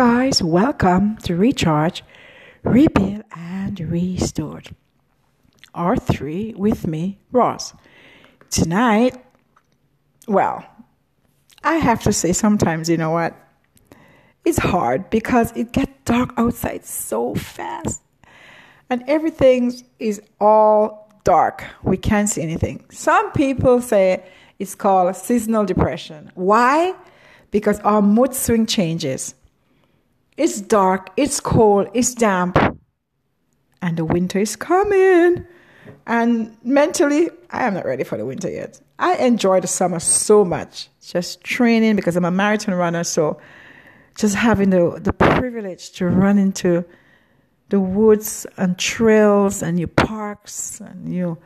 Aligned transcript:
guys, 0.00 0.42
welcome 0.42 1.18
to 1.18 1.36
Recharge, 1.36 2.02
Rebuild, 2.62 3.22
and 3.36 3.78
Restored. 3.80 4.74
R3 5.74 6.56
with 6.56 6.86
me, 6.86 7.18
Roz. 7.32 7.74
Tonight, 8.48 9.22
well, 10.26 10.64
I 11.62 11.74
have 11.74 12.02
to 12.04 12.14
say 12.14 12.32
sometimes, 12.32 12.88
you 12.88 12.96
know 12.96 13.10
what? 13.10 13.36
It's 14.46 14.56
hard 14.56 15.10
because 15.10 15.54
it 15.54 15.72
gets 15.72 15.92
dark 16.06 16.32
outside 16.38 16.86
so 16.86 17.34
fast. 17.34 18.00
And 18.88 19.04
everything 19.06 19.74
is 19.98 20.22
all 20.40 21.12
dark. 21.24 21.62
We 21.82 21.98
can't 21.98 22.26
see 22.26 22.40
anything. 22.40 22.86
Some 22.90 23.32
people 23.32 23.82
say 23.82 24.24
it's 24.58 24.74
called 24.74 25.14
seasonal 25.14 25.66
depression. 25.66 26.32
Why? 26.36 26.94
Because 27.50 27.78
our 27.80 28.00
mood 28.00 28.32
swing 28.32 28.64
changes 28.64 29.34
it's 30.36 30.60
dark, 30.60 31.10
it's 31.16 31.40
cold, 31.40 31.88
it's 31.94 32.14
damp, 32.14 32.58
and 33.82 33.96
the 33.96 34.04
winter 34.04 34.38
is 34.38 34.56
coming. 34.56 35.44
And 36.06 36.56
mentally, 36.62 37.30
I 37.50 37.64
am 37.64 37.74
not 37.74 37.84
ready 37.84 38.04
for 38.04 38.16
the 38.16 38.24
winter 38.24 38.50
yet. 38.50 38.80
I 38.98 39.16
enjoy 39.16 39.60
the 39.60 39.66
summer 39.66 40.00
so 40.00 40.44
much, 40.44 40.88
just 41.02 41.42
training 41.42 41.96
because 41.96 42.16
I'm 42.16 42.24
a 42.24 42.30
marathon 42.30 42.74
runner. 42.74 43.04
So, 43.04 43.40
just 44.16 44.34
having 44.34 44.70
the, 44.70 44.98
the 45.00 45.12
privilege 45.12 45.92
to 45.92 46.06
run 46.06 46.36
into 46.36 46.84
the 47.70 47.80
woods 47.80 48.46
and 48.56 48.78
trails 48.78 49.62
and 49.62 49.76
new 49.76 49.86
parks 49.86 50.80
and 50.80 51.04
new 51.04 51.38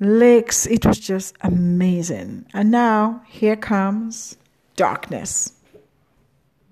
lakes, 0.00 0.66
it 0.66 0.86
was 0.86 0.98
just 0.98 1.36
amazing. 1.42 2.46
And 2.54 2.70
now, 2.70 3.22
here 3.26 3.56
comes 3.56 4.36
darkness 4.76 5.52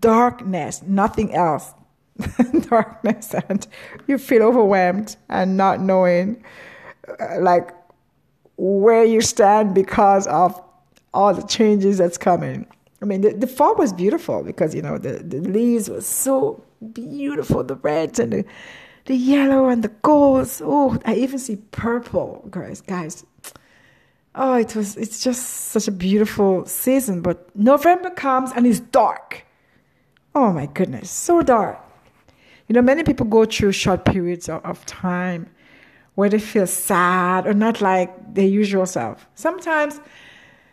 darkness, 0.01 0.83
nothing 0.87 1.35
else. 1.35 1.73
darkness, 2.69 3.35
and 3.49 3.67
you 4.09 4.19
feel 4.19 4.43
overwhelmed 4.43 5.17
and 5.29 5.57
not 5.57 5.81
knowing, 5.81 6.43
uh, 7.21 7.41
like, 7.41 7.71
where 8.57 9.05
you 9.05 9.21
stand 9.21 9.73
because 9.73 10.27
of 10.27 10.61
all 11.15 11.33
the 11.33 11.47
changes 11.47 11.99
that's 11.99 12.19
coming. 12.19 12.67
I 13.01 13.05
mean, 13.05 13.21
the, 13.21 13.33
the 13.33 13.47
fall 13.47 13.77
was 13.77 13.93
beautiful 13.93 14.43
because, 14.43 14.75
you 14.75 14.83
know, 14.83 14.99
the, 14.99 15.19
the 15.23 15.39
leaves 15.39 15.89
were 15.89 16.01
so 16.01 16.63
beautiful 16.93 17.65
the 17.65 17.77
reds 17.77 18.19
and 18.19 18.33
the, 18.33 18.45
the 19.07 19.15
yellow 19.15 19.69
and 19.69 19.83
the 19.83 19.89
golds. 19.89 20.61
Oh, 20.65 20.99
I 21.05 21.15
even 21.15 21.39
see 21.39 21.57
purple, 21.71 22.45
guys. 22.51 22.81
Guys, 22.81 23.25
oh, 24.35 24.55
it 24.55 24.75
was, 24.75 24.97
it's 24.97 25.23
just 25.23 25.43
such 25.45 25.87
a 25.87 25.93
beautiful 25.93 26.67
season. 26.67 27.23
But 27.23 27.55
November 27.57 28.11
comes 28.11 28.51
and 28.53 28.67
it's 28.67 28.81
dark. 28.81 29.45
Oh 30.35 30.53
my 30.53 30.67
goodness, 30.67 31.11
so 31.11 31.43
dark. 31.43 31.79
You 32.69 32.75
know, 32.75 32.83
many 32.83 33.03
people 33.03 33.27
go 33.27 33.45
through 33.45 33.73
short 33.73 34.05
periods 34.05 34.49
of, 34.49 34.85
time 34.87 35.49
where 36.15 36.29
they 36.29 36.39
feel 36.39 36.67
sad 36.67 37.47
or 37.47 37.55
not 37.55 37.81
like 37.81 38.35
their 38.35 38.47
usual 38.47 38.85
self. 38.87 39.27
Sometimes, 39.35 40.01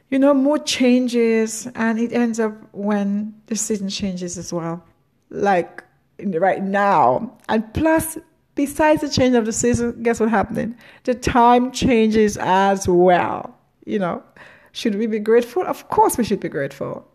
you 0.10 0.20
know, 0.20 0.34
mood 0.34 0.66
changes 0.66 1.68
and 1.76 2.00
it 2.00 2.12
ends 2.12 2.40
up 2.40 2.54
when 2.74 3.34
the 3.46 3.56
season 3.56 3.88
changes 3.88 4.38
as 4.38 4.52
well. 4.52 4.84
Like 5.30 5.84
right 6.20 6.64
now. 6.64 7.38
And 7.48 7.74
plus, 7.74 8.18
besides 8.56 9.02
the 9.02 9.10
change 9.10 9.36
of 9.36 9.46
the 9.46 9.52
season, 9.54 10.02
guess 10.04 10.20
what's 10.20 10.32
happening? 10.32 10.76
The 11.04 11.14
time 11.14 11.72
changes 11.72 12.38
as 12.38 12.88
well. 12.88 13.56
You 13.86 14.00
know, 14.00 14.24
should 14.72 14.96
we 14.96 15.08
be 15.08 15.20
grateful? 15.20 15.64
Of 15.64 15.90
course, 15.90 16.18
we 16.18 16.24
should 16.24 16.40
be 16.40 16.50
grateful. 16.50 17.08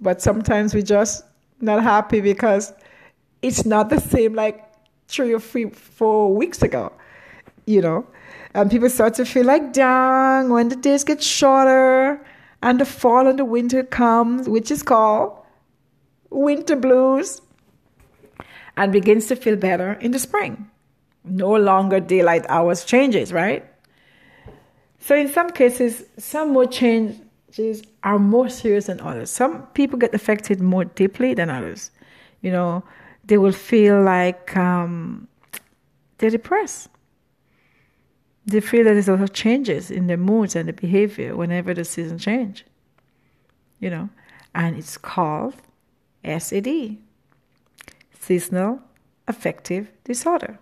But 0.00 0.20
sometimes 0.20 0.74
we 0.74 0.82
just 0.82 1.24
not 1.64 1.82
happy 1.82 2.20
because 2.20 2.72
it's 3.42 3.64
not 3.64 3.90
the 3.90 4.00
same 4.00 4.34
like 4.34 4.64
three 5.08 5.32
or 5.34 5.40
three, 5.40 5.70
four 5.70 6.34
weeks 6.34 6.62
ago, 6.62 6.92
you 7.66 7.82
know. 7.82 8.06
And 8.54 8.70
people 8.70 8.88
start 8.88 9.14
to 9.14 9.24
feel 9.24 9.46
like 9.46 9.72
down 9.72 10.50
when 10.50 10.68
the 10.68 10.76
days 10.76 11.02
get 11.04 11.22
shorter 11.22 12.24
and 12.62 12.80
the 12.80 12.84
fall 12.84 13.26
and 13.26 13.38
the 13.38 13.44
winter 13.44 13.82
comes, 13.82 14.48
which 14.48 14.70
is 14.70 14.82
called 14.82 15.36
winter 16.30 16.76
blues, 16.76 17.40
and 18.76 18.92
begins 18.92 19.26
to 19.26 19.36
feel 19.36 19.56
better 19.56 19.94
in 19.94 20.12
the 20.12 20.18
spring. 20.18 20.70
No 21.24 21.52
longer 21.52 22.00
daylight 22.00 22.44
hours 22.48 22.84
changes, 22.84 23.32
right? 23.32 23.64
So 25.00 25.14
in 25.14 25.28
some 25.28 25.50
cases, 25.50 26.04
some 26.18 26.52
mood 26.52 26.70
change 26.70 27.20
are 28.02 28.18
more 28.18 28.48
serious 28.48 28.86
than 28.86 29.00
others. 29.00 29.30
Some 29.30 29.66
people 29.68 29.98
get 29.98 30.14
affected 30.14 30.60
more 30.60 30.84
deeply 30.84 31.34
than 31.34 31.50
others. 31.50 31.90
You 32.40 32.52
know, 32.52 32.84
they 33.24 33.38
will 33.38 33.52
feel 33.52 34.02
like 34.02 34.56
um, 34.56 35.28
they're 36.18 36.30
depressed. 36.30 36.88
They 38.46 38.60
feel 38.60 38.84
that 38.84 38.92
there's 38.92 39.08
a 39.08 39.12
lot 39.12 39.22
of 39.22 39.32
changes 39.32 39.90
in 39.90 40.06
their 40.06 40.18
moods 40.18 40.54
and 40.54 40.68
their 40.68 40.74
behavior 40.74 41.34
whenever 41.34 41.72
the 41.72 41.84
season 41.84 42.18
change. 42.18 42.64
You 43.78 43.90
know, 43.90 44.08
and 44.54 44.76
it's 44.76 44.98
called 44.98 45.54
SAD, 46.24 46.98
seasonal 48.18 48.80
affective 49.26 49.90
disorder. 50.04 50.58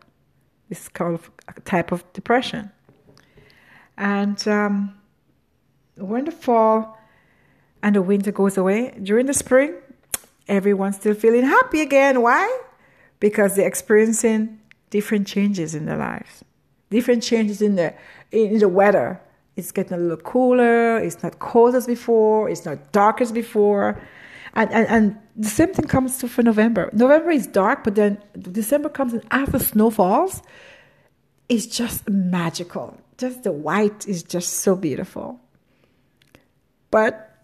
It's 0.71 0.89
called 0.89 1.21
a 1.49 1.61
type 1.61 1.93
of 1.93 2.11
depression. 2.13 2.71
And 3.99 4.47
um, 4.49 4.95
when 5.97 6.25
the 6.25 6.33
fall 6.33 6.99
and 7.83 7.97
the 7.97 8.03
winter 8.03 8.33
goes 8.33 8.57
away, 8.57 8.97
during 9.03 9.27
the 9.27 9.35
spring, 9.35 9.75
everyone's 10.49 10.97
still 10.97 11.15
feeling 11.15 11.45
happy 11.45 11.81
again. 11.81 12.23
Why? 12.23 12.61
Because 13.21 13.57
they're 13.57 13.69
experiencing 13.69 14.61
different 14.91 15.27
changes 15.27 15.75
in 15.75 15.87
their 15.87 15.97
lives, 15.97 16.45
different 16.91 17.23
changes 17.23 17.63
in 17.63 17.77
the 17.77 17.95
in 18.31 18.59
the 18.59 18.69
weather. 18.69 19.21
It's 19.57 19.71
getting 19.71 19.93
a 19.93 20.01
little 20.01 20.17
cooler. 20.17 20.99
It's 20.99 21.23
not 21.23 21.39
cold 21.39 21.75
as 21.75 21.87
before. 21.87 22.49
It's 22.49 22.65
not 22.65 22.93
dark 22.93 23.21
as 23.21 23.33
before. 23.33 24.01
And, 24.55 24.71
and, 24.73 24.87
and 24.89 25.19
the 25.37 25.49
same 25.49 25.73
thing 25.75 25.87
comes 25.87 26.19
to 26.19 26.29
for 26.29 26.43
November. 26.43 26.91
November 26.93 27.31
is 27.31 27.47
dark, 27.47 27.85
but 27.85 27.95
then 27.95 28.19
December 28.39 28.89
comes 28.89 29.13
and 29.13 29.25
after 29.31 29.59
snow 29.59 29.91
falls, 29.91 30.43
it's 31.49 31.67
just 31.67 32.09
magical. 32.09 32.99
Just 33.19 33.43
the 33.43 33.53
white 33.53 34.09
is 34.09 34.23
just 34.23 34.55
so 34.55 34.75
beautiful. 34.75 35.39
But 36.93 37.35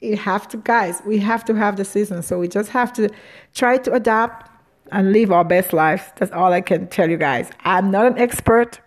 you 0.00 0.18
have 0.18 0.46
to, 0.48 0.58
guys, 0.58 1.00
we 1.06 1.16
have 1.20 1.42
to 1.46 1.54
have 1.54 1.76
the 1.76 1.84
season. 1.86 2.22
So 2.22 2.38
we 2.38 2.48
just 2.48 2.68
have 2.70 2.92
to 2.94 3.08
try 3.54 3.78
to 3.78 3.94
adapt 3.94 4.50
and 4.92 5.12
live 5.12 5.32
our 5.32 5.44
best 5.44 5.72
lives. 5.72 6.02
That's 6.16 6.32
all 6.32 6.52
I 6.52 6.60
can 6.60 6.88
tell 6.88 7.08
you 7.08 7.16
guys. 7.16 7.50
I'm 7.64 7.90
not 7.90 8.06
an 8.06 8.18
expert. 8.18 8.80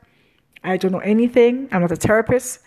I 0.63 0.78
don't 0.78 0.91
know 0.91 1.00
anything. 1.00 1.68
I'm 1.72 1.81
not 1.81 1.91
a 1.91 1.96
therapist. 1.96 2.59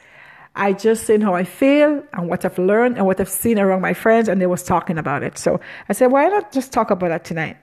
I 0.55 0.73
just 0.73 1.07
saying 1.07 1.23
how 1.23 1.35
I 1.35 1.45
feel 1.45 2.03
and 2.13 2.29
what 2.29 2.45
I've 2.45 2.59
learned 2.59 2.97
and 2.99 3.07
what 3.07 3.21
I've 3.21 3.29
seen 3.29 3.59
around 3.59 3.81
my 3.81 3.95
friends, 3.95 4.29
and 4.29 4.41
they 4.41 4.47
was 4.47 4.63
talking 4.63 4.99
about 4.99 5.23
it. 5.23 5.39
So 5.39 5.61
I 5.89 5.93
said, 5.93 6.13
why 6.13 6.27
not 6.29 6.53
just 6.53 6.73
talk 6.73 6.91
about 6.91 7.09
that 7.09 7.25
tonight? 7.25 7.57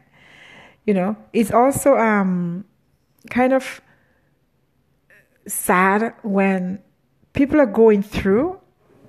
You 0.85 0.94
know, 0.95 1.16
it's 1.33 1.51
also 1.51 1.97
um, 1.97 2.66
kind 3.29 3.53
of 3.53 3.81
sad 5.45 6.13
when 6.23 6.81
people 7.33 7.59
are 7.59 7.67
going 7.67 8.01
through 8.01 8.59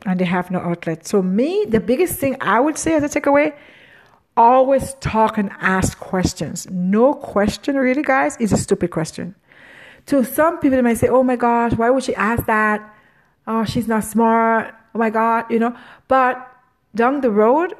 and 0.06 0.18
they 0.18 0.24
have 0.24 0.50
no 0.50 0.58
outlet. 0.58 1.06
So, 1.06 1.22
me, 1.22 1.64
the 1.68 1.80
biggest 1.80 2.18
thing 2.18 2.36
I 2.40 2.60
would 2.60 2.78
say 2.78 2.94
as 2.94 3.02
a 3.02 3.20
takeaway 3.20 3.54
always 4.36 4.94
talk 5.00 5.38
and 5.38 5.50
ask 5.60 5.98
questions. 5.98 6.68
No 6.70 7.14
question, 7.14 7.76
really, 7.76 8.02
guys, 8.02 8.36
is 8.38 8.52
a 8.52 8.56
stupid 8.56 8.90
question. 8.90 9.34
To 10.06 10.24
some 10.24 10.58
people, 10.58 10.76
they 10.76 10.82
might 10.82 10.98
say, 10.98 11.08
Oh 11.08 11.22
my 11.22 11.36
gosh, 11.36 11.72
why 11.74 11.90
would 11.90 12.04
she 12.04 12.14
ask 12.14 12.46
that? 12.46 12.94
Oh, 13.46 13.64
she's 13.64 13.88
not 13.88 14.04
smart. 14.04 14.74
Oh 14.94 14.98
my 14.98 15.10
God, 15.10 15.44
you 15.50 15.58
know. 15.58 15.76
But 16.08 16.46
down 16.94 17.20
the 17.20 17.30
road, 17.30 17.74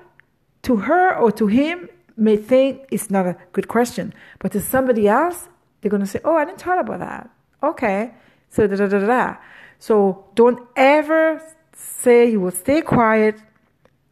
to 0.63 0.77
her 0.77 1.17
or 1.17 1.33
to 1.33 1.47
him, 1.47 1.89
may 2.17 2.37
think 2.37 2.87
it's 2.91 3.11
not 3.11 3.27
a 3.27 3.37
good 3.53 3.69
question. 3.69 4.13
But 4.39 4.53
to 4.53 4.61
somebody 4.61 5.09
else, 5.09 5.49
they're 5.81 5.91
going 5.91 6.03
to 6.03 6.07
say, 6.07 6.21
Oh, 6.25 6.37
I 6.37 6.45
didn't 6.45 6.61
thought 6.61 6.79
about 6.79 7.01
that. 7.01 7.31
Okay. 7.63 8.13
So, 8.51 8.67
da 8.67 8.77
da 8.77 8.87
da 8.87 8.99
da. 9.07 9.37
So, 9.79 10.27
don't 10.35 10.67
ever 10.77 11.41
say 11.81 12.31
you 12.31 12.41
will 12.41 12.51
stay 12.51 12.83
quiet 12.83 13.37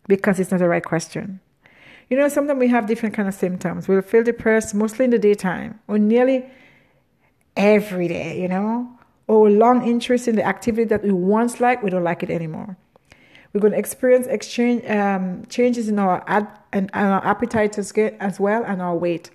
because 0.07 0.41
it's 0.41 0.51
not 0.51 0.61
the 0.61 0.69
right 0.69 0.85
question. 0.85 1.41
You 2.09 2.17
know, 2.17 2.29
sometimes 2.29 2.59
we 2.59 2.69
have 2.69 2.87
different 2.87 3.15
kind 3.15 3.29
of 3.29 3.35
symptoms. 3.35 3.87
We'll 3.87 4.03
feel 4.03 4.23
depressed 4.23 4.75
mostly 4.75 5.05
in 5.05 5.11
the 5.11 5.19
daytime 5.19 5.79
or 5.89 5.99
nearly 5.99 6.47
every 7.57 8.09
day, 8.09 8.41
you 8.41 8.49
know, 8.49 8.89
or 9.27 9.51
long 9.51 9.87
interest 9.87 10.27
in 10.27 10.37
the 10.37 10.45
activity 10.45 10.85
that 10.85 11.03
we 11.03 11.13
once 11.13 11.61
liked, 11.61 11.83
we 11.85 11.91
don't 11.91 12.05
like 12.05 12.23
it 12.23 12.31
anymore. 12.31 12.77
We're 13.53 13.61
going 13.61 13.73
to 13.73 13.79
experience 13.79 14.27
exchange 14.27 14.85
um, 14.87 15.45
changes 15.47 15.89
in 15.89 15.99
our 15.99 16.23
ad, 16.27 16.47
and, 16.73 16.91
our 16.95 17.25
appetite 17.25 17.77
as, 17.79 17.93
as 17.93 18.41
well 18.41 18.65
and 18.65 18.81
our 18.81 18.97
weight. 18.97 19.31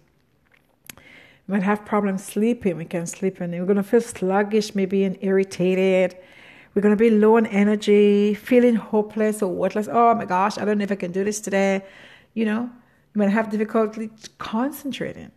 We 1.48 1.56
might 1.56 1.64
have 1.64 1.86
problems 1.86 2.24
sleeping. 2.24 2.78
We 2.78 2.86
can't 2.86 3.10
sleep 3.10 3.40
and 3.42 3.52
we're 3.54 3.66
going 3.66 3.78
to 3.78 3.84
feel 3.84 4.02
sluggish, 4.02 4.74
maybe 4.74 5.04
and 5.04 5.18
irritated 5.22 6.16
we're 6.74 6.82
going 6.82 6.96
to 6.96 7.00
be 7.00 7.10
low 7.10 7.38
on 7.38 7.46
energy, 7.46 8.34
feeling 8.34 8.76
hopeless 8.76 9.42
or 9.42 9.54
worthless. 9.54 9.88
Oh 9.92 10.16
my 10.16 10.26
gosh, 10.26 10.58
I 10.58 10.66
don't 10.66 10.78
know 10.78 10.84
if 10.84 10.92
I 10.92 10.96
can 10.96 11.12
do 11.12 11.24
this 11.24 11.40
today. 11.40 11.84
You 12.34 12.46
know, 12.46 12.70
You 13.14 13.20
might 13.20 13.30
have 13.30 13.52
difficulty 13.52 14.10
concentrating 14.40 15.32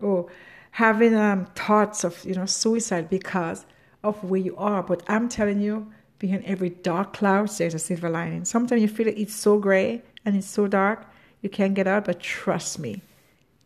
or 0.00 0.28
having 0.72 1.14
um, 1.14 1.46
thoughts 1.54 2.04
of 2.04 2.22
you 2.24 2.34
know 2.34 2.46
suicide 2.46 3.08
because 3.08 3.64
of 4.04 4.22
where 4.22 4.40
you 4.40 4.54
are. 4.56 4.82
But 4.82 5.02
I'm 5.08 5.28
telling 5.28 5.60
you, 5.60 5.90
behind 6.18 6.44
every 6.44 6.70
dark 6.70 7.14
cloud 7.14 7.48
there's 7.48 7.74
a 7.74 7.78
silver 7.78 8.10
lining. 8.10 8.44
Sometimes 8.44 8.82
you 8.82 8.88
feel 8.88 9.08
it's 9.08 9.34
so 9.34 9.58
gray 9.58 10.02
and 10.24 10.36
it's 10.36 10.48
so 10.48 10.66
dark 10.66 11.06
you 11.46 11.50
can't 11.50 11.74
get 11.74 11.86
out, 11.86 12.04
but 12.06 12.18
trust 12.18 12.78
me, 12.78 13.02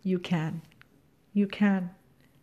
you 0.02 0.18
can. 0.18 0.62
You 1.32 1.46
can. 1.46 1.90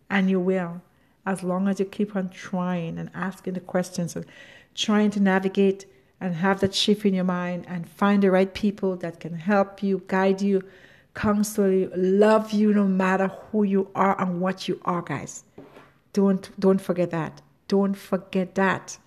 And 0.09 0.30
you 0.30 0.39
will. 0.39 0.81
As 1.27 1.44
long 1.44 1.68
as 1.68 1.77
you 1.79 1.85
keep 1.85 2.15
on 2.15 2.29
trying 2.29 2.97
and 2.97 3.12
asking 3.13 3.56
the 3.56 3.59
questions 3.59 4.15
and 4.15 4.25
trying 4.74 5.12
to 5.12 5.19
navigate 5.19 5.85
and 6.21 6.33
have 6.35 6.62
that 6.62 6.74
shift 6.74 7.06
in 7.06 7.13
your 7.13 7.25
mind 7.25 7.65
and 7.68 7.88
find 7.88 8.24
the 8.24 8.31
right 8.31 8.53
people 8.53 8.95
that 8.95 9.19
can 9.19 9.33
help 9.33 9.83
you, 9.83 10.01
guide 10.07 10.41
you, 10.41 10.63
counsel 11.13 11.69
you, 11.69 11.91
love 11.95 12.53
you 12.53 12.74
no 12.74 12.85
matter 12.85 13.27
who 13.27 13.63
you 13.63 13.89
are 13.94 14.19
and 14.21 14.39
what 14.39 14.69
you 14.69 14.79
are, 14.85 15.01
guys. 15.01 15.44
Don't 16.13 16.50
don't 16.57 16.79
forget 16.79 17.12
that. 17.12 17.41
Don't 17.68 17.95
forget 17.95 18.56
that. 18.56 18.97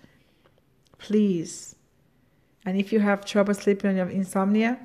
Please. 0.99 1.75
And 2.65 2.77
if 2.77 2.93
you 2.93 2.99
have 2.99 3.25
trouble 3.25 3.55
sleeping 3.55 3.89
and 3.89 3.97
you 3.97 4.05
have 4.05 4.13
insomnia, 4.13 4.77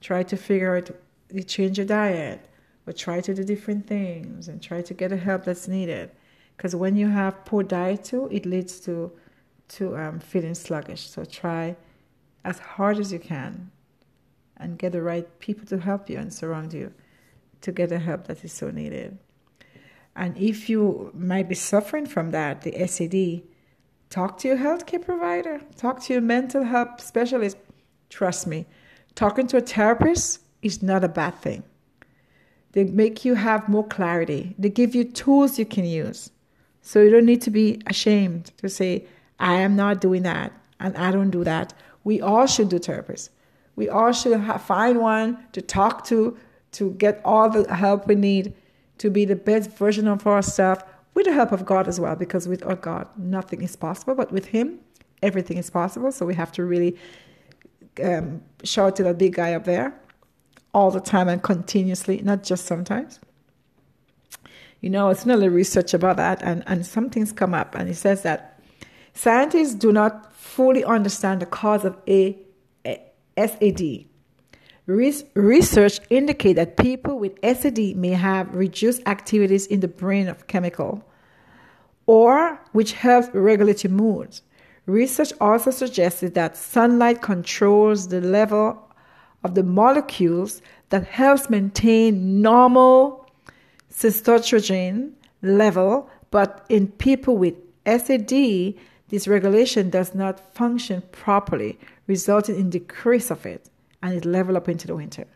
try 0.00 0.24
to 0.24 0.36
figure 0.36 0.76
out 0.76 0.90
you 1.32 1.44
change 1.44 1.78
your 1.78 1.86
diet 1.86 2.40
or 2.84 2.92
try 2.92 3.20
to 3.20 3.32
do 3.32 3.44
different 3.44 3.86
things 3.86 4.48
and 4.48 4.60
try 4.60 4.82
to 4.82 4.92
get 4.92 5.10
the 5.10 5.16
help 5.16 5.44
that's 5.44 5.68
needed. 5.68 6.10
Because 6.56 6.74
when 6.76 6.96
you 6.96 7.08
have 7.08 7.44
poor 7.44 7.62
diet 7.62 8.04
too, 8.04 8.28
it 8.30 8.46
leads 8.46 8.80
to 8.80 9.12
to 9.66 9.96
um, 9.96 10.20
feeling 10.20 10.54
sluggish. 10.54 11.08
So 11.08 11.24
try 11.24 11.76
as 12.44 12.58
hard 12.58 12.98
as 12.98 13.12
you 13.12 13.18
can 13.18 13.70
and 14.56 14.78
get 14.78 14.92
the 14.92 15.02
right 15.02 15.26
people 15.38 15.66
to 15.66 15.78
help 15.78 16.10
you 16.10 16.18
and 16.18 16.32
surround 16.32 16.72
you 16.72 16.92
to 17.62 17.72
get 17.72 17.88
the 17.88 17.98
help 17.98 18.26
that 18.26 18.44
is 18.44 18.52
so 18.52 18.70
needed. 18.70 19.18
And 20.14 20.36
if 20.38 20.68
you 20.68 21.10
might 21.14 21.48
be 21.48 21.54
suffering 21.54 22.06
from 22.06 22.30
that, 22.30 22.62
the 22.62 22.86
SAD, 22.86 23.42
talk 24.10 24.38
to 24.38 24.48
your 24.48 24.58
healthcare 24.58 25.04
provider, 25.04 25.60
talk 25.76 26.00
to 26.04 26.12
your 26.12 26.22
mental 26.22 26.62
health 26.62 27.00
specialist. 27.00 27.56
Trust 28.10 28.46
me, 28.46 28.66
talking 29.14 29.46
to 29.48 29.56
a 29.56 29.60
therapist 29.60 30.40
is 30.62 30.82
not 30.82 31.02
a 31.02 31.08
bad 31.08 31.34
thing. 31.40 31.64
They 32.72 32.84
make 32.84 33.24
you 33.24 33.34
have 33.34 33.68
more 33.68 33.86
clarity. 33.86 34.54
They 34.58 34.68
give 34.68 34.94
you 34.94 35.04
tools 35.04 35.58
you 35.58 35.64
can 35.66 35.84
use. 35.84 36.30
So 36.86 37.00
you 37.00 37.08
don't 37.08 37.24
need 37.24 37.40
to 37.42 37.50
be 37.50 37.80
ashamed 37.86 38.52
to 38.58 38.68
say, 38.68 39.06
I 39.40 39.54
am 39.54 39.74
not 39.74 40.02
doing 40.02 40.22
that 40.24 40.52
and 40.78 40.94
I 40.98 41.10
don't 41.10 41.30
do 41.30 41.42
that. 41.42 41.72
We 42.04 42.20
all 42.20 42.46
should 42.46 42.68
do 42.68 42.78
therapists. 42.78 43.30
We 43.74 43.88
all 43.88 44.12
should 44.12 44.38
have, 44.38 44.62
find 44.62 45.00
one 45.00 45.38
to 45.52 45.62
talk 45.62 46.04
to, 46.08 46.36
to 46.72 46.90
get 46.92 47.22
all 47.24 47.48
the 47.48 47.74
help 47.74 48.06
we 48.06 48.16
need 48.16 48.52
to 48.98 49.08
be 49.08 49.24
the 49.24 49.34
best 49.34 49.70
version 49.70 50.06
of 50.06 50.26
ourselves 50.26 50.82
with 51.14 51.24
the 51.24 51.32
help 51.32 51.52
of 51.52 51.64
God 51.64 51.88
as 51.88 51.98
well, 51.98 52.16
because 52.16 52.46
without 52.46 52.82
God, 52.82 53.08
nothing 53.16 53.62
is 53.62 53.76
possible. 53.76 54.14
But 54.14 54.30
with 54.30 54.46
Him, 54.46 54.78
everything 55.22 55.56
is 55.56 55.70
possible. 55.70 56.12
So 56.12 56.26
we 56.26 56.34
have 56.34 56.52
to 56.52 56.64
really 56.64 56.96
um, 58.02 58.42
shout 58.62 58.96
to 58.96 59.04
that 59.04 59.16
big 59.16 59.34
guy 59.34 59.54
up 59.54 59.64
there 59.64 59.98
all 60.74 60.90
the 60.90 61.00
time 61.00 61.28
and 61.28 61.42
continuously, 61.42 62.20
not 62.22 62.42
just 62.42 62.66
sometimes. 62.66 63.20
You 64.84 64.90
know, 64.90 65.08
it's 65.08 65.24
not 65.24 65.38
another 65.38 65.48
research 65.48 65.94
about 65.94 66.18
that, 66.18 66.42
and, 66.42 66.62
and 66.66 66.84
something's 66.84 67.32
come 67.32 67.54
up, 67.54 67.74
and 67.74 67.88
it 67.88 67.94
says 67.94 68.20
that 68.24 68.60
scientists 69.14 69.74
do 69.74 69.92
not 69.92 70.36
fully 70.36 70.84
understand 70.84 71.40
the 71.40 71.46
cause 71.46 71.86
of 71.86 71.96
a, 72.06 72.36
a 72.84 73.00
SAD. 73.38 74.04
research 74.86 76.00
indicate 76.10 76.56
that 76.56 76.76
people 76.76 77.18
with 77.18 77.32
SAD 77.42 77.96
may 77.96 78.10
have 78.10 78.54
reduced 78.54 79.00
activities 79.06 79.66
in 79.66 79.80
the 79.80 79.88
brain 79.88 80.28
of 80.28 80.48
chemical, 80.48 81.02
or 82.04 82.60
which 82.72 82.92
helps 82.92 83.28
regulate 83.32 83.88
mood. 83.88 84.38
Research 84.84 85.32
also 85.40 85.70
suggested 85.70 86.34
that 86.34 86.58
sunlight 86.58 87.22
controls 87.22 88.08
the 88.08 88.20
level 88.20 88.86
of 89.44 89.54
the 89.54 89.62
molecules 89.62 90.60
that 90.90 91.06
helps 91.06 91.48
maintain 91.48 92.42
normal 92.42 93.23
testosterone 93.96 95.12
level, 95.42 96.10
but 96.30 96.64
in 96.68 96.88
people 96.88 97.36
with 97.36 97.54
SAD, 97.86 98.74
this 99.08 99.28
regulation 99.28 99.90
does 99.90 100.14
not 100.14 100.54
function 100.54 101.02
properly, 101.12 101.78
resulting 102.06 102.56
in 102.56 102.70
decrease 102.70 103.30
of 103.30 103.46
it, 103.46 103.70
and 104.02 104.14
it 104.14 104.24
level 104.24 104.56
up 104.56 104.68
into 104.68 104.86
the 104.86 104.96
winter. 104.96 105.26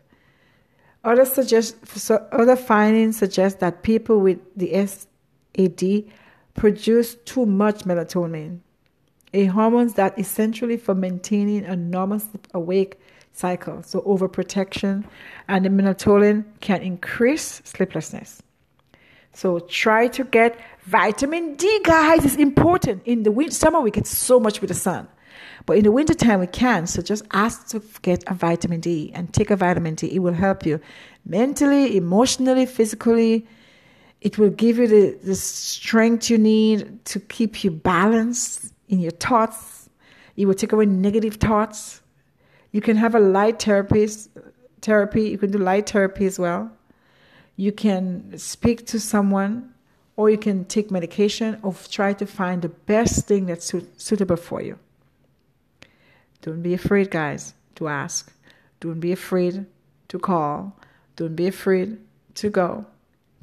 Other, 1.03 1.25
suggest, 1.25 1.77
other 2.11 2.55
findings 2.55 3.17
suggest 3.17 3.59
that 3.59 3.83
people 3.83 4.19
with 4.19 4.39
the 4.55 4.85
SAD 4.85 6.11
produce 6.55 7.15
too 7.23 7.45
much 7.45 7.85
melatonin, 7.85 8.59
a 9.33 9.45
hormone 9.45 9.87
that 9.89 10.17
is 10.19 10.27
essentially 10.27 10.75
for 10.75 10.93
maintaining 10.93 11.63
a 11.63 11.75
normal 11.75 12.19
sleep 12.19 12.47
awake 12.53 12.99
cycle. 13.31 13.81
So 13.83 14.01
overprotection 14.01 15.05
and 15.47 15.63
the 15.63 15.69
melatonin 15.69 16.43
can 16.59 16.81
increase 16.81 17.61
sleeplessness. 17.63 18.41
So 19.33 19.59
try 19.59 20.07
to 20.07 20.23
get 20.23 20.59
vitamin 20.83 21.55
D, 21.55 21.81
guys. 21.83 22.25
It's 22.25 22.35
important. 22.35 23.03
In 23.05 23.23
the 23.23 23.31
winter, 23.31 23.53
summer 23.53 23.79
we 23.79 23.91
get 23.91 24.07
so 24.07 24.39
much 24.39 24.59
with 24.59 24.69
the 24.69 24.73
sun, 24.73 25.07
but 25.65 25.77
in 25.77 25.83
the 25.83 25.91
wintertime 25.91 26.39
we 26.39 26.47
can. 26.47 26.87
So 26.87 27.01
just 27.01 27.25
ask 27.31 27.67
to 27.69 27.81
get 28.01 28.23
a 28.27 28.33
vitamin 28.33 28.79
D 28.79 29.11
and 29.13 29.33
take 29.33 29.49
a 29.51 29.55
vitamin 29.55 29.95
D. 29.95 30.07
It 30.07 30.19
will 30.19 30.33
help 30.33 30.65
you 30.65 30.79
mentally, 31.25 31.95
emotionally, 31.95 32.65
physically. 32.65 33.47
It 34.21 34.37
will 34.37 34.49
give 34.49 34.77
you 34.77 34.87
the, 34.87 35.17
the 35.23 35.35
strength 35.35 36.29
you 36.29 36.37
need 36.37 37.05
to 37.05 37.19
keep 37.19 37.63
you 37.63 37.71
balanced 37.71 38.73
in 38.89 38.99
your 38.99 39.11
thoughts. 39.11 39.89
It 40.35 40.45
will 40.45 40.55
take 40.55 40.73
away 40.73 40.85
negative 40.85 41.35
thoughts. 41.35 42.01
You 42.71 42.81
can 42.81 42.97
have 42.97 43.15
a 43.15 43.19
light 43.19 43.61
therapist 43.61 44.29
therapy. 44.81 45.29
You 45.29 45.37
can 45.37 45.51
do 45.51 45.57
light 45.57 45.89
therapy 45.89 46.25
as 46.25 46.37
well. 46.37 46.71
You 47.59 47.73
can 47.73 48.37
speak 48.37 48.85
to 48.85 49.01
someone, 49.01 49.73
or 50.15 50.29
you 50.29 50.37
can 50.37 50.63
take 50.63 50.91
medication, 50.91 51.59
or 51.61 51.75
try 51.89 52.13
to 52.13 52.25
find 52.25 52.61
the 52.61 52.69
best 52.69 53.27
thing 53.27 53.47
that's 53.47 53.65
su- 53.65 53.85
suitable 53.97 54.37
for 54.37 54.61
you. 54.61 54.79
Don't 56.41 56.61
be 56.61 56.73
afraid, 56.73 57.11
guys, 57.11 57.53
to 57.75 57.89
ask. 57.89 58.31
Don't 58.79 59.01
be 59.01 59.11
afraid 59.11 59.65
to 60.07 60.19
call. 60.19 60.79
Don't 61.17 61.35
be 61.35 61.47
afraid 61.47 61.97
to 62.35 62.49
go. 62.49 62.85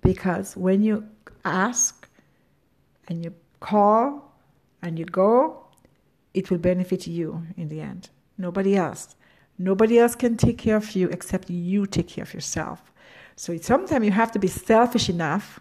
Because 0.00 0.56
when 0.56 0.82
you 0.82 1.04
ask 1.44 2.08
and 3.08 3.22
you 3.22 3.34
call 3.60 4.32
and 4.80 4.98
you 4.98 5.04
go, 5.04 5.66
it 6.32 6.50
will 6.50 6.56
benefit 6.72 7.06
you 7.06 7.42
in 7.58 7.68
the 7.68 7.82
end 7.82 8.08
nobody 8.38 8.76
else. 8.76 9.14
Nobody 9.58 9.98
else 9.98 10.14
can 10.14 10.38
take 10.38 10.56
care 10.56 10.76
of 10.76 10.96
you 10.96 11.08
except 11.10 11.50
you 11.50 11.84
take 11.84 12.08
care 12.08 12.22
of 12.22 12.32
yourself. 12.32 12.92
So 13.36 13.56
sometimes 13.58 14.04
you 14.04 14.12
have 14.12 14.32
to 14.32 14.38
be 14.38 14.48
selfish 14.48 15.08
enough 15.08 15.60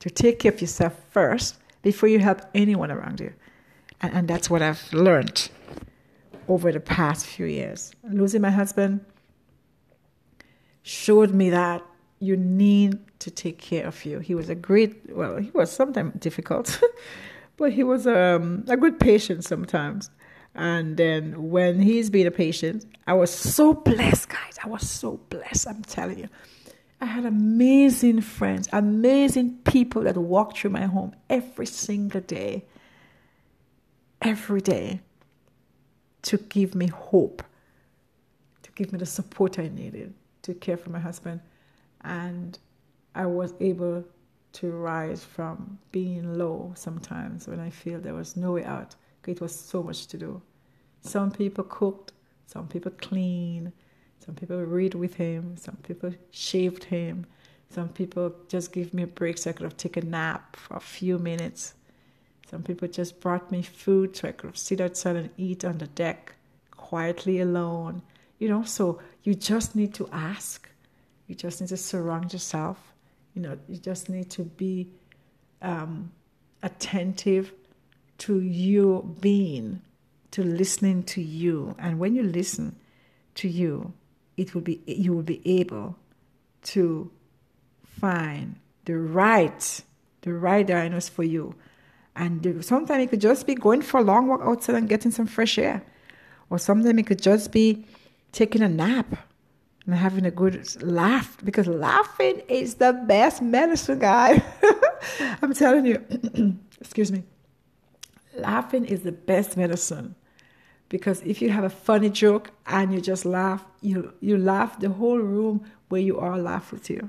to 0.00 0.10
take 0.10 0.38
care 0.38 0.52
of 0.52 0.60
yourself 0.60 0.94
first 1.10 1.56
before 1.82 2.08
you 2.08 2.18
help 2.18 2.42
anyone 2.54 2.90
around 2.90 3.20
you. 3.20 3.32
And, 4.02 4.14
and 4.14 4.28
that's 4.28 4.50
what 4.50 4.62
I've 4.62 4.92
learned 4.92 5.50
over 6.46 6.70
the 6.70 6.80
past 6.80 7.26
few 7.26 7.46
years. 7.46 7.92
Losing 8.10 8.42
my 8.42 8.50
husband 8.50 9.04
showed 10.82 11.32
me 11.32 11.50
that 11.50 11.82
you 12.18 12.36
need 12.36 12.98
to 13.20 13.30
take 13.30 13.58
care 13.58 13.86
of 13.86 14.04
you. 14.04 14.18
He 14.18 14.34
was 14.34 14.50
a 14.50 14.54
great, 14.54 15.14
well, 15.14 15.36
he 15.38 15.50
was 15.50 15.70
sometimes 15.70 16.14
difficult, 16.18 16.82
but 17.56 17.72
he 17.72 17.82
was 17.82 18.06
um, 18.06 18.64
a 18.68 18.76
good 18.76 19.00
patient 19.00 19.44
sometimes. 19.44 20.10
And 20.54 20.96
then 20.96 21.50
when 21.50 21.80
he's 21.80 22.10
been 22.10 22.26
a 22.26 22.30
patient, 22.30 22.84
I 23.06 23.14
was 23.14 23.30
so 23.30 23.72
blessed, 23.72 24.28
guys. 24.28 24.58
I 24.62 24.68
was 24.68 24.88
so 24.88 25.18
blessed, 25.30 25.68
I'm 25.68 25.82
telling 25.82 26.18
you. 26.18 26.28
I 27.00 27.06
had 27.06 27.24
amazing 27.24 28.20
friends, 28.20 28.68
amazing 28.72 29.58
people 29.64 30.02
that 30.02 30.16
walked 30.16 30.58
through 30.58 30.70
my 30.70 30.84
home 30.84 31.14
every 31.30 31.66
single 31.66 32.20
day, 32.20 32.66
every 34.20 34.60
day, 34.60 35.00
to 36.22 36.36
give 36.36 36.74
me 36.74 36.88
hope, 36.88 37.42
to 38.62 38.72
give 38.72 38.92
me 38.92 38.98
the 38.98 39.06
support 39.06 39.58
I 39.58 39.68
needed 39.68 40.12
to 40.42 40.54
care 40.54 40.76
for 40.76 40.90
my 40.90 40.98
husband. 40.98 41.40
And 42.02 42.58
I 43.14 43.26
was 43.26 43.54
able 43.60 44.04
to 44.52 44.70
rise 44.70 45.24
from 45.24 45.78
being 45.92 46.36
low 46.36 46.72
sometimes 46.74 47.46
when 47.48 47.60
I 47.60 47.70
feel 47.70 48.00
there 48.00 48.14
was 48.14 48.36
no 48.36 48.52
way 48.52 48.64
out. 48.64 48.94
It 49.26 49.40
was 49.40 49.54
so 49.54 49.82
much 49.82 50.06
to 50.08 50.18
do. 50.18 50.42
Some 51.02 51.30
people 51.30 51.64
cooked, 51.64 52.12
some 52.46 52.68
people 52.68 52.90
cleaned, 52.92 53.72
some 54.24 54.34
people 54.34 54.62
read 54.62 54.94
with 54.94 55.14
him, 55.14 55.56
some 55.56 55.76
people 55.76 56.12
shaved 56.30 56.84
him, 56.84 57.26
some 57.70 57.88
people 57.88 58.34
just 58.48 58.72
give 58.72 58.92
me 58.94 59.02
a 59.04 59.06
break 59.06 59.38
so 59.38 59.50
I 59.50 59.52
could 59.52 59.64
have 59.64 59.76
taken 59.76 60.06
a 60.06 60.10
nap 60.10 60.56
for 60.56 60.76
a 60.76 60.80
few 60.80 61.18
minutes. 61.18 61.74
Some 62.50 62.62
people 62.62 62.88
just 62.88 63.20
brought 63.20 63.50
me 63.50 63.62
food 63.62 64.16
so 64.16 64.28
I 64.28 64.32
could 64.32 64.58
sit 64.58 64.80
outside 64.80 65.16
and 65.16 65.30
eat 65.36 65.64
on 65.64 65.78
the 65.78 65.86
deck 65.86 66.34
quietly 66.72 67.40
alone. 67.40 68.02
You 68.38 68.48
know, 68.48 68.64
so 68.64 69.00
you 69.22 69.34
just 69.34 69.76
need 69.76 69.94
to 69.94 70.08
ask 70.12 70.68
You 71.30 71.36
just 71.36 71.60
need 71.60 71.68
to 71.68 71.76
surround 71.76 72.32
yourself. 72.32 72.92
You 73.34 73.42
know, 73.42 73.56
you 73.68 73.76
just 73.76 74.08
need 74.08 74.30
to 74.30 74.42
be 74.42 74.88
um, 75.62 76.10
attentive 76.60 77.52
to 78.18 78.40
you 78.40 79.16
being, 79.20 79.80
to 80.32 80.42
listening 80.42 81.04
to 81.04 81.22
you. 81.22 81.76
And 81.78 82.00
when 82.00 82.16
you 82.16 82.24
listen 82.24 82.74
to 83.36 83.48
you, 83.48 83.92
it 84.40 84.54
will 84.54 84.62
be 84.62 84.80
you 84.86 85.12
will 85.12 85.22
be 85.22 85.42
able 85.44 85.96
to 86.62 87.10
find 87.82 88.56
the 88.86 88.96
right 88.96 89.82
the 90.22 90.32
right 90.32 90.66
diagnosis 90.66 91.10
for 91.10 91.24
you. 91.24 91.54
And 92.16 92.64
sometimes 92.64 93.04
it 93.04 93.10
could 93.10 93.20
just 93.20 93.46
be 93.46 93.54
going 93.54 93.82
for 93.82 94.00
a 94.00 94.02
long 94.02 94.26
walk 94.26 94.40
outside 94.42 94.76
and 94.76 94.88
getting 94.88 95.10
some 95.10 95.26
fresh 95.26 95.58
air. 95.58 95.82
Or 96.48 96.58
sometimes 96.58 96.98
it 96.98 97.06
could 97.06 97.22
just 97.22 97.52
be 97.52 97.86
taking 98.32 98.62
a 98.62 98.68
nap 98.68 99.06
and 99.86 99.94
having 99.94 100.26
a 100.26 100.30
good 100.30 100.82
laugh 100.82 101.36
because 101.44 101.66
laughing 101.66 102.42
is 102.48 102.74
the 102.74 102.92
best 102.92 103.40
medicine, 103.42 103.98
guys. 103.98 104.42
I'm 105.42 105.54
telling 105.54 105.86
you, 105.86 106.58
excuse 106.80 107.12
me, 107.12 107.22
laughing 108.34 108.84
is 108.84 109.02
the 109.02 109.12
best 109.12 109.56
medicine 109.56 110.14
because 110.90 111.22
if 111.22 111.40
you 111.40 111.48
have 111.50 111.64
a 111.64 111.70
funny 111.70 112.10
joke 112.10 112.50
and 112.66 112.92
you 112.92 113.00
just 113.00 113.24
laugh, 113.24 113.64
you 113.80 114.12
you 114.20 114.36
laugh 114.36 114.78
the 114.78 114.90
whole 114.90 115.18
room 115.18 115.64
where 115.88 116.02
you 116.02 116.18
are 116.18 116.36
laugh 116.36 116.70
with 116.70 116.90
you. 116.90 117.08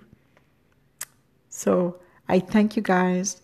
So 1.50 2.00
I 2.30 2.40
thank 2.40 2.78
you 2.78 2.82
guys. 2.82 3.42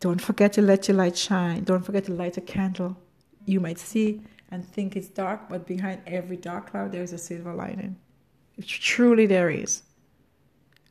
Don't 0.00 0.20
forget 0.20 0.52
to 0.54 0.62
let 0.62 0.88
your 0.88 0.96
light 0.96 1.16
shine. 1.16 1.64
Don't 1.64 1.84
forget 1.84 2.04
to 2.06 2.12
light 2.12 2.36
a 2.36 2.40
candle. 2.40 2.96
You 3.44 3.60
might 3.60 3.78
see 3.78 4.22
and 4.50 4.66
think 4.66 4.96
it's 4.96 5.08
dark, 5.08 5.48
but 5.48 5.66
behind 5.66 6.00
every 6.06 6.36
dark 6.36 6.70
cloud 6.70 6.90
there 6.92 7.02
is 7.02 7.12
a 7.12 7.18
silver 7.18 7.54
lining. 7.54 7.96
Truly 8.66 9.26
there 9.26 9.50
is. 9.50 9.82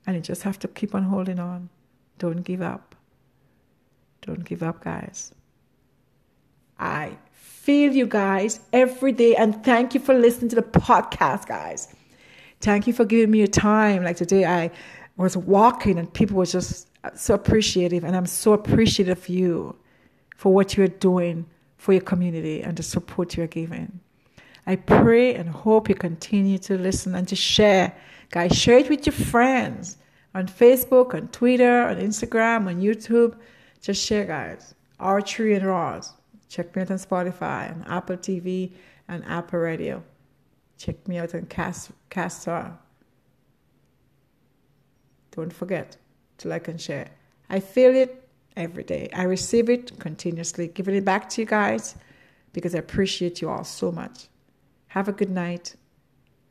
And 0.06 0.16
you 0.16 0.22
just 0.22 0.44
have 0.44 0.60
to 0.60 0.68
keep 0.68 0.94
on 0.96 1.04
holding 1.04 1.40
on. 1.40 1.70
Don't 2.20 2.44
give 2.44 2.62
up. 2.62 2.96
Don't 4.22 4.46
give 4.46 4.64
up, 4.64 4.84
guys. 4.84 5.34
I 6.80 7.18
feel 7.32 7.94
you 7.94 8.08
guys 8.08 8.60
every 8.72 9.12
day, 9.12 9.36
and 9.36 9.64
thank 9.64 9.94
you 9.94 10.00
for 10.00 10.14
listening 10.14 10.50
to 10.50 10.56
the 10.56 10.62
podcast, 10.62 11.48
guys. 11.48 11.94
Thank 12.62 12.88
you 12.88 12.94
for 12.94 13.06
giving 13.06 13.32
me 13.32 13.40
your 13.40 13.48
time. 13.48 14.04
Like 14.04 14.18
today, 14.18 14.46
I 14.46 14.72
was 15.18 15.36
walking, 15.36 15.98
and 16.00 16.12
people 16.14 16.38
were 16.38 16.46
just 16.46 16.88
so 17.16 17.34
appreciative, 17.34 18.04
and 18.04 18.16
I'm 18.16 18.26
so 18.26 18.54
appreciative 18.54 19.18
of 19.18 19.30
you 19.30 19.76
for 20.36 20.54
what 20.54 20.78
you're 20.78 20.88
doing 20.88 21.46
for 21.78 21.94
your 21.94 22.02
community 22.02 22.62
and 22.62 22.76
the 22.78 22.84
support 22.84 23.38
you're 23.38 23.48
giving. 23.48 24.00
I 24.66 24.76
pray 24.76 25.36
and 25.36 25.50
hope 25.50 25.88
you 25.88 25.96
continue 25.96 26.58
to 26.60 26.78
listen 26.78 27.16
and 27.16 27.28
to 27.30 27.36
share. 27.36 27.96
Guys, 28.32 28.58
share 28.58 28.80
it 28.80 28.90
with 28.90 29.06
your 29.06 29.14
friends 29.14 29.98
on 30.36 30.48
Facebook, 30.48 31.14
on 31.14 31.30
Twitter, 31.30 31.84
on 31.84 31.98
Instagram, 31.98 32.68
on 32.68 32.82
YouTube. 32.82 33.38
Just 33.82 34.06
share, 34.06 34.26
guys. 34.26 34.76
R3 35.00 35.58
and 35.58 35.66
Roz. 35.66 36.14
Check 36.50 36.76
me 36.76 36.82
out 36.82 36.92
on 36.92 36.98
Spotify, 36.98 37.72
on 37.72 37.84
Apple 37.88 38.18
TV, 38.18 38.72
and 39.08 39.24
Apple 39.26 39.60
Radio. 39.60 40.04
Check 40.78 41.08
me 41.08 41.18
out 41.18 41.36
on 41.36 41.46
Cast, 41.48 41.92
Castor. 42.10 42.78
Don't 45.32 45.54
forget 45.54 45.98
to 46.40 46.48
like 46.48 46.68
and 46.68 46.80
share. 46.80 47.10
I 47.50 47.60
feel 47.60 47.96
it 47.96 48.28
every 48.56 48.84
day. 48.84 49.10
I 49.14 49.24
receive 49.24 49.70
it 49.70 50.00
continuously, 50.00 50.68
giving 50.68 50.96
it 50.96 51.06
back 51.06 51.30
to 51.30 51.42
you 51.42 51.48
guys 51.48 51.96
because 52.54 52.76
I 52.76 52.80
appreciate 52.80 53.42
you 53.42 53.50
all 53.50 53.64
so 53.64 53.92
much. 53.92 54.28
Have 54.88 55.08
a 55.08 55.14
good 55.14 55.30
night. 55.30 55.76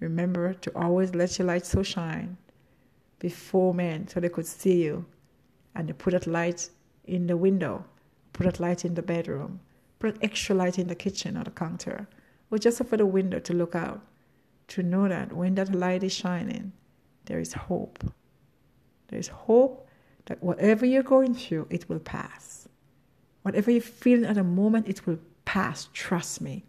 Remember 0.00 0.54
to 0.54 0.70
always 0.76 1.14
let 1.14 1.38
your 1.38 1.46
light 1.46 1.66
so 1.66 1.82
shine 1.82 2.36
before 3.18 3.74
men 3.74 4.06
so 4.08 4.20
they 4.20 4.28
could 4.28 4.46
see 4.46 4.84
you. 4.84 5.06
And 5.74 5.88
you 5.88 5.94
put 5.94 6.12
that 6.12 6.26
light 6.26 6.70
in 7.04 7.26
the 7.26 7.36
window, 7.36 7.84
put 8.32 8.44
that 8.44 8.60
light 8.60 8.84
in 8.84 8.94
the 8.94 9.02
bedroom, 9.02 9.60
put 9.98 10.18
extra 10.22 10.54
light 10.54 10.78
in 10.78 10.88
the 10.88 10.94
kitchen 10.94 11.36
or 11.36 11.44
the 11.44 11.50
counter, 11.50 12.08
or 12.50 12.58
just 12.58 12.80
over 12.80 12.96
the 12.96 13.06
window 13.06 13.38
to 13.40 13.52
look 13.52 13.74
out, 13.74 14.00
to 14.68 14.82
know 14.82 15.08
that 15.08 15.32
when 15.32 15.54
that 15.54 15.74
light 15.74 16.02
is 16.02 16.12
shining, 16.12 16.72
there 17.26 17.40
is 17.40 17.52
hope. 17.52 18.04
There 19.08 19.18
is 19.18 19.28
hope 19.28 19.88
that 20.26 20.42
whatever 20.42 20.84
you're 20.84 21.02
going 21.02 21.34
through, 21.34 21.68
it 21.70 21.88
will 21.88 22.00
pass. 22.00 22.68
Whatever 23.42 23.70
you're 23.70 23.80
feeling 23.80 24.24
at 24.24 24.34
the 24.34 24.44
moment, 24.44 24.88
it 24.88 25.06
will 25.06 25.18
pass. 25.44 25.88
Trust 25.92 26.40
me. 26.40 26.64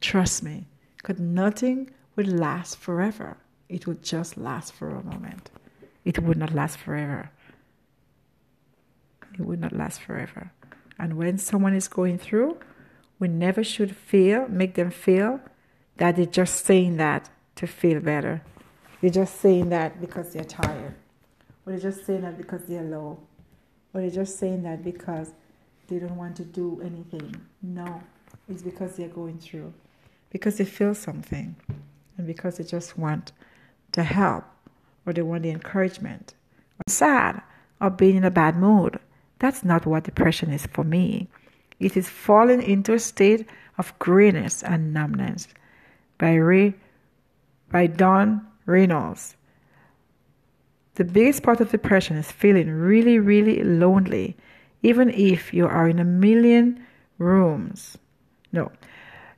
Trust 0.00 0.42
me, 0.42 0.66
because 0.96 1.18
nothing 1.18 1.90
will 2.14 2.26
last 2.26 2.78
forever. 2.78 3.36
It 3.68 3.86
will 3.86 3.94
just 3.94 4.36
last 4.36 4.72
for 4.72 4.90
a 4.90 5.02
moment. 5.02 5.50
It 6.04 6.18
would 6.18 6.36
not 6.36 6.54
last 6.54 6.78
forever. 6.78 7.30
It 9.32 9.40
would 9.40 9.60
not 9.60 9.72
last 9.72 10.00
forever. 10.00 10.52
And 10.98 11.16
when 11.16 11.38
someone 11.38 11.74
is 11.74 11.88
going 11.88 12.18
through, 12.18 12.58
we 13.18 13.28
never 13.28 13.64
should 13.64 13.96
feel, 13.96 14.48
make 14.48 14.74
them 14.74 14.90
feel 14.90 15.40
that 15.96 16.16
they're 16.16 16.26
just 16.26 16.64
saying 16.64 16.96
that 16.96 17.30
to 17.56 17.66
feel 17.66 18.00
better. 18.00 18.42
They're 19.00 19.10
just 19.10 19.40
saying 19.40 19.68
that 19.70 20.00
because 20.00 20.32
they're 20.32 20.44
tired. 20.44 20.94
Or 21.66 21.72
they're 21.72 21.90
just 21.90 22.06
saying 22.06 22.22
that 22.22 22.36
because 22.36 22.64
they're 22.66 22.82
low. 22.82 23.18
Or 23.92 24.00
they're 24.00 24.10
just 24.10 24.38
saying 24.38 24.62
that 24.62 24.82
because 24.82 25.32
they 25.88 25.98
don't 25.98 26.16
want 26.16 26.36
to 26.36 26.44
do 26.44 26.80
anything. 26.80 27.36
No, 27.62 28.02
it's 28.48 28.62
because 28.62 28.96
they're 28.96 29.08
going 29.08 29.38
through 29.38 29.72
because 30.34 30.56
they 30.56 30.64
feel 30.64 30.96
something 30.96 31.54
and 32.18 32.26
because 32.26 32.56
they 32.56 32.64
just 32.64 32.98
want 32.98 33.30
to 33.92 34.02
help 34.02 34.42
or 35.06 35.12
they 35.12 35.22
want 35.22 35.44
the 35.44 35.50
encouragement. 35.50 36.34
I'm 36.76 36.92
sad 36.92 37.40
or 37.80 37.88
being 37.88 38.16
in 38.16 38.24
a 38.24 38.32
bad 38.32 38.56
mood. 38.56 38.98
That's 39.44 39.62
not 39.62 39.84
what 39.84 40.04
depression 40.04 40.50
is 40.50 40.64
for 40.64 40.84
me. 40.84 41.28
It 41.78 41.98
is 41.98 42.08
falling 42.08 42.62
into 42.62 42.94
a 42.94 42.98
state 42.98 43.46
of 43.76 43.92
grayness 43.98 44.62
and 44.62 44.94
numbness. 44.94 45.48
By 46.16 46.36
Ray, 46.36 46.72
by 47.70 47.88
Don 47.88 48.40
Reynolds. 48.64 49.36
The 50.94 51.04
biggest 51.04 51.42
part 51.42 51.60
of 51.60 51.70
depression 51.70 52.16
is 52.16 52.32
feeling 52.32 52.70
really, 52.70 53.18
really 53.18 53.62
lonely, 53.62 54.34
even 54.82 55.10
if 55.10 55.52
you 55.52 55.66
are 55.66 55.90
in 55.90 55.98
a 55.98 56.04
million 56.04 56.82
rooms. 57.18 57.98
No, 58.50 58.72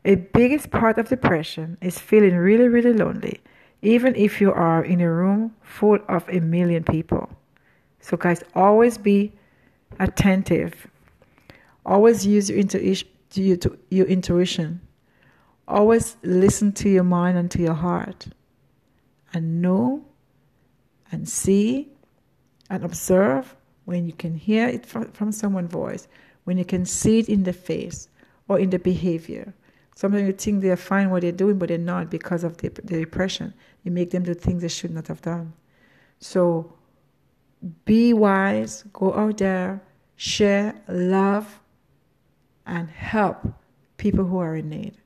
a 0.04 0.14
biggest 0.14 0.70
part 0.70 0.98
of 0.98 1.08
depression 1.08 1.78
is 1.80 1.98
feeling 1.98 2.36
really, 2.36 2.68
really 2.68 2.92
lonely, 2.92 3.40
even 3.82 4.14
if 4.14 4.40
you 4.40 4.52
are 4.52 4.84
in 4.84 5.00
a 5.00 5.12
room 5.12 5.52
full 5.62 5.98
of 6.08 6.28
a 6.28 6.38
million 6.38 6.84
people. 6.84 7.28
So, 7.98 8.16
guys, 8.16 8.44
always 8.54 8.98
be 8.98 9.32
attentive. 9.98 10.88
Always 11.84 12.26
use 12.26 12.50
your, 12.50 12.58
intuition, 12.58 13.08
your 13.32 14.06
intuition. 14.06 14.80
Always 15.68 16.16
listen 16.22 16.72
to 16.72 16.88
your 16.88 17.04
mind 17.04 17.38
and 17.38 17.50
to 17.52 17.60
your 17.60 17.74
heart. 17.74 18.28
And 19.32 19.60
know 19.60 20.04
and 21.12 21.28
see 21.28 21.88
and 22.70 22.84
observe 22.84 23.54
when 23.84 24.06
you 24.06 24.12
can 24.12 24.34
hear 24.34 24.66
it 24.68 24.86
from, 24.86 25.32
someone's 25.32 25.70
voice, 25.70 26.08
when 26.44 26.58
you 26.58 26.64
can 26.64 26.84
see 26.84 27.18
it 27.18 27.28
in 27.28 27.44
the 27.44 27.52
face 27.52 28.08
or 28.48 28.58
in 28.58 28.70
the 28.70 28.78
behavior 28.78 29.52
Sometimes 29.96 30.26
you 30.26 30.34
think 30.34 30.60
they're 30.60 30.76
fine 30.76 31.08
what 31.08 31.22
they're 31.22 31.32
doing, 31.32 31.58
but 31.58 31.70
they're 31.70 31.78
not 31.78 32.10
because 32.10 32.44
of 32.44 32.58
the, 32.58 32.68
the 32.68 32.98
depression. 32.98 33.54
You 33.82 33.90
make 33.90 34.10
them 34.10 34.24
do 34.24 34.34
things 34.34 34.60
they 34.60 34.68
should 34.68 34.90
not 34.90 35.08
have 35.08 35.22
done. 35.22 35.54
So 36.20 36.74
be 37.84 38.12
wise, 38.12 38.84
go 38.92 39.14
out 39.14 39.38
there, 39.38 39.80
share, 40.16 40.74
love, 40.88 41.60
and 42.66 42.88
help 42.90 43.46
people 43.96 44.24
who 44.24 44.38
are 44.38 44.56
in 44.56 44.68
need. 44.68 44.96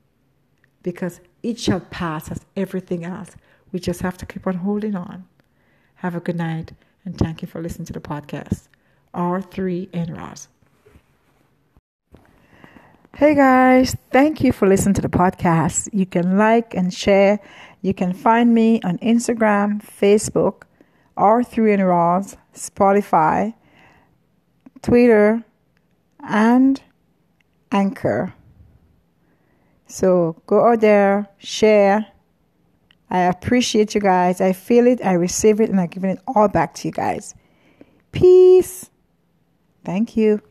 Because 0.83 1.21
it 1.43 1.59
shall 1.59 1.79
pass 1.79 2.31
as 2.31 2.45
everything 2.55 3.03
else. 3.05 3.35
We 3.71 3.79
just 3.79 4.01
have 4.01 4.17
to 4.17 4.25
keep 4.25 4.47
on 4.47 4.55
holding 4.55 4.95
on. 4.95 5.25
Have 5.95 6.15
a 6.15 6.19
good 6.19 6.35
night, 6.35 6.73
and 7.05 7.17
thank 7.17 7.41
you 7.41 7.47
for 7.47 7.61
listening 7.61 7.85
to 7.85 7.93
the 7.93 7.99
podcast. 7.99 8.67
R3 9.13 9.89
and 9.93 10.17
Roz. 10.17 10.47
Hey 13.15 13.35
guys, 13.35 13.95
thank 14.09 14.41
you 14.41 14.53
for 14.53 14.67
listening 14.67 14.95
to 14.95 15.01
the 15.01 15.09
podcast. 15.09 15.89
You 15.91 16.05
can 16.05 16.37
like 16.37 16.73
and 16.73 16.93
share. 16.93 17.39
You 17.81 17.93
can 17.93 18.13
find 18.13 18.53
me 18.53 18.81
on 18.83 18.97
Instagram, 18.99 19.83
Facebook, 19.83 20.63
R3 21.17 21.73
and 21.73 21.87
Roz, 21.87 22.37
Spotify, 22.53 23.53
Twitter, 24.81 25.43
and 26.19 26.81
Anchor. 27.71 28.33
So 29.87 30.41
go 30.47 30.67
out 30.67 30.81
there, 30.81 31.27
share. 31.37 32.07
I 33.09 33.19
appreciate 33.23 33.93
you 33.93 34.01
guys. 34.01 34.39
I 34.39 34.53
feel 34.53 34.87
it, 34.87 35.03
I 35.03 35.13
receive 35.13 35.59
it, 35.59 35.69
and 35.69 35.79
I'm 35.79 35.87
giving 35.87 36.11
it 36.11 36.19
all 36.27 36.47
back 36.47 36.73
to 36.75 36.87
you 36.87 36.93
guys. 36.93 37.35
Peace. 38.11 38.89
Thank 39.83 40.15
you. 40.15 40.41